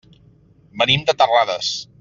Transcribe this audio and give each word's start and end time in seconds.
Venim 0.83 1.05
de 1.11 1.17
Terrades. 1.23 1.75